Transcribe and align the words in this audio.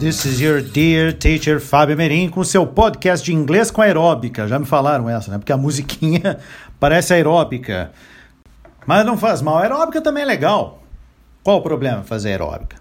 This 0.00 0.24
is 0.24 0.40
your 0.40 0.60
dear 0.60 1.12
teacher 1.12 1.60
Fábio 1.60 1.96
Merim 1.96 2.28
com 2.28 2.42
seu 2.42 2.66
podcast 2.66 3.24
de 3.24 3.32
inglês 3.32 3.70
com 3.70 3.80
aeróbica. 3.80 4.48
Já 4.48 4.58
me 4.58 4.66
falaram 4.66 5.08
essa, 5.08 5.30
né? 5.30 5.38
Porque 5.38 5.52
a 5.52 5.56
musiquinha 5.56 6.40
parece 6.80 7.14
aeróbica. 7.14 7.92
Mas 8.84 9.06
não 9.06 9.16
faz 9.16 9.40
mal. 9.40 9.58
Aeróbica 9.58 10.00
também 10.00 10.24
é 10.24 10.26
legal. 10.26 10.82
Qual 11.44 11.58
o 11.58 11.62
problema 11.62 12.02
fazer 12.02 12.30
aeróbica? 12.30 12.78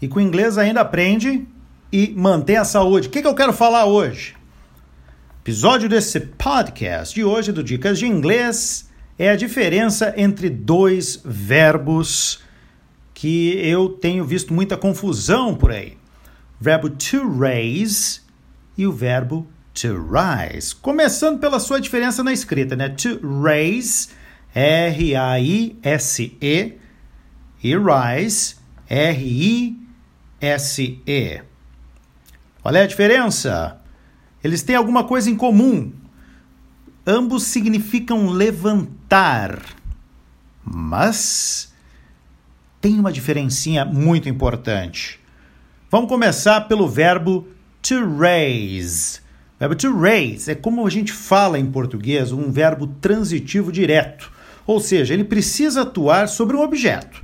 E 0.00 0.08
com 0.08 0.20
inglês 0.20 0.58
ainda 0.58 0.80
aprende 0.80 1.46
e 1.92 2.12
mantém 2.16 2.56
a 2.56 2.64
saúde. 2.64 3.06
O 3.06 3.10
que, 3.12 3.22
que 3.22 3.28
eu 3.28 3.34
quero 3.36 3.52
falar 3.52 3.84
hoje? 3.84 4.34
Episódio 5.42 5.88
desse 5.88 6.18
podcast 6.18 7.14
de 7.14 7.22
hoje 7.22 7.52
do 7.52 7.62
Dicas 7.62 8.00
de 8.00 8.06
Inglês 8.06 8.90
é 9.16 9.30
a 9.30 9.36
diferença 9.36 10.12
entre 10.16 10.50
dois 10.50 11.20
verbos 11.24 12.40
que 13.22 13.54
eu 13.64 13.88
tenho 13.88 14.24
visto 14.24 14.52
muita 14.52 14.76
confusão 14.76 15.54
por 15.54 15.70
aí 15.70 15.96
verbo 16.60 16.90
to 16.90 17.38
raise 17.38 18.20
e 18.76 18.84
o 18.84 18.90
verbo 18.90 19.46
to 19.72 19.94
rise. 20.10 20.74
Começando 20.74 21.38
pela 21.38 21.60
sua 21.60 21.80
diferença 21.80 22.24
na 22.24 22.32
escrita, 22.32 22.74
né? 22.74 22.88
To 22.88 23.20
raise, 23.40 24.08
R-A-I-S-E, 24.52 25.78
e 27.62 27.76
rise, 27.76 28.56
R-I-S-E. 28.88 29.82
Qual 32.60 32.74
é 32.74 32.82
a 32.82 32.86
diferença? 32.88 33.80
Eles 34.42 34.64
têm 34.64 34.74
alguma 34.74 35.04
coisa 35.04 35.30
em 35.30 35.36
comum. 35.36 35.92
Ambos 37.06 37.44
significam 37.44 38.30
levantar, 38.30 39.62
mas 40.64 41.71
tem 42.82 42.98
uma 42.98 43.12
diferencinha 43.12 43.84
muito 43.84 44.28
importante. 44.28 45.20
Vamos 45.88 46.08
começar 46.08 46.62
pelo 46.62 46.88
verbo 46.88 47.46
to 47.80 48.18
raise. 48.18 49.20
O 49.54 49.60
verbo 49.60 49.76
to 49.76 49.96
raise 49.96 50.50
é 50.50 50.56
como 50.56 50.84
a 50.84 50.90
gente 50.90 51.12
fala 51.12 51.60
em 51.60 51.70
português, 51.70 52.32
um 52.32 52.50
verbo 52.50 52.88
transitivo 53.00 53.70
direto. 53.70 54.32
Ou 54.66 54.80
seja, 54.80 55.14
ele 55.14 55.22
precisa 55.22 55.82
atuar 55.82 56.28
sobre 56.28 56.56
um 56.56 56.60
objeto. 56.60 57.22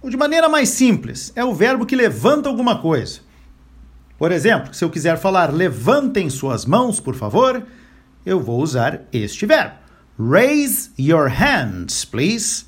Ou 0.00 0.08
de 0.08 0.16
maneira 0.16 0.48
mais 0.48 0.68
simples, 0.68 1.32
é 1.34 1.44
o 1.44 1.52
verbo 1.52 1.84
que 1.84 1.96
levanta 1.96 2.48
alguma 2.48 2.78
coisa. 2.78 3.18
Por 4.16 4.30
exemplo, 4.30 4.72
se 4.72 4.84
eu 4.84 4.90
quiser 4.90 5.18
falar 5.18 5.52
levantem 5.52 6.30
suas 6.30 6.64
mãos, 6.64 7.00
por 7.00 7.16
favor, 7.16 7.66
eu 8.24 8.40
vou 8.40 8.62
usar 8.62 9.00
este 9.12 9.44
verbo. 9.44 9.74
Raise 10.16 10.92
your 10.96 11.28
hands, 11.28 12.04
please. 12.04 12.66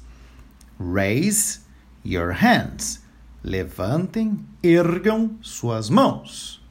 Raise 0.81 1.66
your 2.07 2.33
hands. 2.33 3.05
Levantem, 3.43 4.39
ergam 4.63 5.37
suas 5.41 5.91
mãos. 5.91 6.63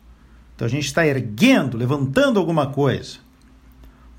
Então 0.55 0.65
a 0.65 0.69
gente 0.69 0.85
está 0.85 1.05
erguendo, 1.05 1.77
levantando 1.77 2.39
alguma 2.39 2.67
coisa. 2.67 3.17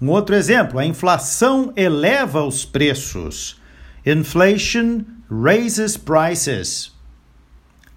Um 0.00 0.11
outro 0.11 0.34
exemplo, 0.34 0.78
a 0.78 0.84
inflação 0.84 1.73
eleva 1.75 2.45
os 2.45 2.64
preços. 2.64 3.61
Inflation 4.05 5.05
raises 5.31 5.97
prices. 5.97 6.92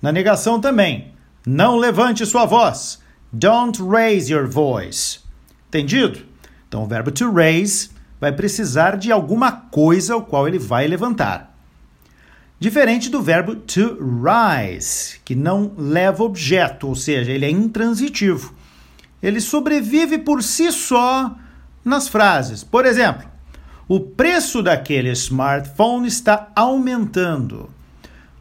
Na 0.01 0.11
negação 0.11 0.61
também, 0.61 1.13
não 1.45 1.75
levante 1.77 2.25
sua 2.25 2.45
voz. 2.45 3.01
Don't 3.31 3.81
raise 3.83 4.31
your 4.31 4.47
voice. 4.47 5.19
Entendido? 5.67 6.25
Então 6.67 6.83
o 6.83 6.87
verbo 6.87 7.11
to 7.11 7.31
raise 7.31 7.89
vai 8.19 8.31
precisar 8.31 8.97
de 8.97 9.11
alguma 9.11 9.51
coisa 9.51 10.13
ao 10.13 10.23
qual 10.23 10.47
ele 10.47 10.59
vai 10.59 10.87
levantar. 10.87 11.48
Diferente 12.59 13.09
do 13.09 13.21
verbo 13.21 13.55
to 13.55 13.97
rise, 14.21 15.17
que 15.23 15.33
não 15.33 15.71
leva 15.77 16.23
objeto, 16.23 16.89
ou 16.89 16.95
seja, 16.95 17.31
ele 17.31 17.45
é 17.45 17.49
intransitivo. 17.49 18.53
Ele 19.23 19.39
sobrevive 19.39 20.17
por 20.17 20.43
si 20.43 20.69
só 20.71 21.33
nas 21.85 22.09
frases. 22.09 22.61
Por 22.61 22.85
exemplo, 22.85 23.25
o 23.87 24.01
preço 24.01 24.61
daquele 24.61 25.09
smartphone 25.11 26.05
está 26.07 26.51
aumentando. 26.53 27.69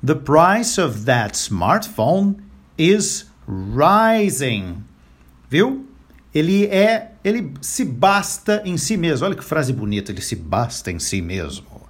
The 0.04 0.16
price 0.16 0.80
of 0.80 1.04
that 1.04 1.36
smartphone 1.36 2.38
is 2.76 3.30
rising. 3.46 4.82
Viu? 5.48 5.86
Ele 6.34 6.66
é, 6.66 7.12
ele 7.24 7.54
se 7.60 7.84
basta 7.84 8.62
em 8.64 8.76
si 8.76 8.96
mesmo. 8.96 9.26
Olha 9.26 9.36
que 9.36 9.44
frase 9.44 9.72
bonita, 9.72 10.10
ele 10.10 10.20
se 10.20 10.34
basta 10.34 10.90
em 10.90 10.98
si 10.98 11.22
mesmo. 11.22 11.88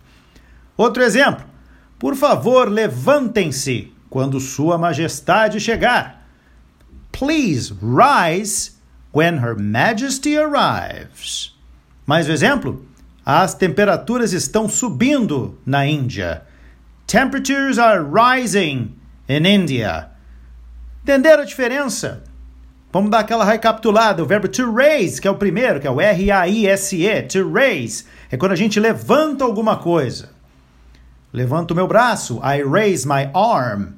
Outro 0.77 1.03
exemplo. 1.03 1.45
Por 1.99 2.15
favor, 2.15 2.69
levantem-se 2.69 3.93
quando 4.09 4.39
Sua 4.39 4.79
Majestade 4.79 5.59
chegar. 5.59 6.27
Please 7.11 7.75
rise 7.83 8.73
when 9.13 9.39
Her 9.39 9.57
Majesty 9.59 10.37
arrives. 10.37 11.57
Mais 12.07 12.29
um 12.29 12.33
exemplo? 12.33 12.87
As 13.27 13.53
temperaturas 13.53 14.33
estão 14.33 14.69
subindo 14.69 15.59
na 15.67 15.87
Índia. 15.87 16.43
Temperatures 17.07 17.79
are 17.79 18.03
rising 18.03 18.95
in 19.29 19.45
India. 19.45 20.11
Entenderam 21.03 21.43
a 21.43 21.47
diferença? 21.47 22.23
Vamos 22.93 23.11
dar 23.11 23.21
aquela 23.21 23.45
recapitulada. 23.45 24.23
O 24.23 24.27
verbo 24.27 24.49
to 24.49 24.73
raise, 24.73 25.21
que 25.21 25.29
é 25.29 25.31
o 25.31 25.35
primeiro, 25.35 25.81
que 25.81 25.87
é 25.87 25.91
o 25.91 26.01
R-A-I-S-E, 26.01 27.23
to 27.23 27.51
raise, 27.53 28.05
é 28.31 28.37
quando 28.37 28.53
a 28.53 28.57
gente 28.57 28.79
levanta 28.79 29.45
alguma 29.45 29.77
coisa. 29.77 30.38
Levanto 31.33 31.75
meu 31.75 31.87
braço. 31.87 32.41
I 32.43 32.63
raise 32.63 33.07
my 33.07 33.31
arm. 33.35 33.93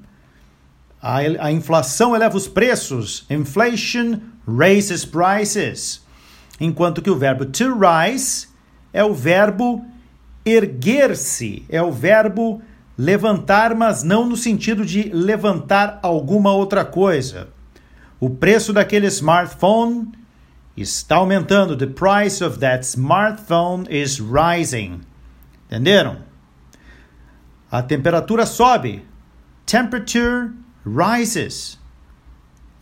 A, 1.01 1.19
a 1.19 1.53
inflação 1.53 2.15
eleva 2.15 2.37
os 2.37 2.49
preços. 2.49 3.25
Inflation 3.31 4.21
raises 4.47 5.05
prices. 5.05 6.03
Enquanto 6.61 7.01
que 7.01 7.11
o 7.11 7.17
verbo 7.17 7.47
to 7.47 7.79
rise 7.79 8.49
é 8.93 9.03
o 9.03 9.15
verbo 9.15 9.85
erguer-se, 10.45 11.65
é 11.69 11.83
o 11.83 11.93
verbo 11.93 12.61
levantar, 12.99 13.75
mas 13.75 14.03
não 14.03 14.27
no 14.29 14.37
sentido 14.37 14.85
de 14.85 15.05
levantar 15.05 15.99
alguma 16.03 16.53
outra 16.53 16.85
coisa. 16.85 17.49
O 18.19 18.29
preço 18.29 18.73
daquele 18.73 19.07
smartphone 19.07 20.13
está 20.77 21.17
aumentando. 21.17 21.77
The 21.77 21.87
price 21.87 22.45
of 22.45 22.59
that 22.59 22.85
smartphone 22.85 23.87
is 23.89 24.19
rising. 24.19 25.01
Entenderam? 25.71 26.30
A 27.71 27.83
temperatura 27.83 28.45
sobe. 28.47 29.07
Temperature 29.65 30.51
rises. 30.85 31.79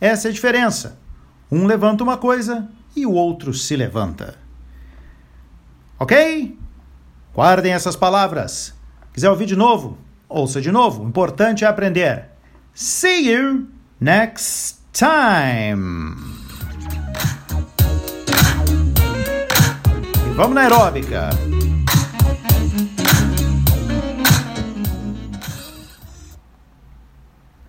Essa 0.01 0.29
é 0.29 0.31
a 0.31 0.33
diferença. 0.33 0.99
Um 1.51 1.65
levanta 1.65 2.03
uma 2.03 2.17
coisa 2.17 2.67
e 2.95 3.05
o 3.05 3.11
outro 3.11 3.53
se 3.53 3.75
levanta. 3.75 4.35
Ok? 5.99 6.57
Guardem 7.33 7.73
essas 7.73 7.95
palavras. 7.95 8.73
Quiser 9.13 9.29
ouvir 9.29 9.45
de 9.45 9.55
novo? 9.55 9.97
Ouça 10.27 10.61
de 10.61 10.71
novo. 10.71 11.03
O 11.03 11.07
importante 11.07 11.65
é 11.65 11.67
aprender. 11.67 12.29
See 12.73 13.29
you 13.29 13.67
next 13.99 14.79
time. 14.93 16.15
E 20.25 20.33
vamos 20.35 20.55
na 20.55 20.61
aeróbica. 20.61 21.29